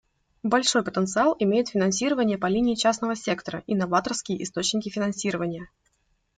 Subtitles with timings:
[0.41, 5.69] Большой потенциал имеют финансирование по линии частного сектора и новаторские источники финансирования.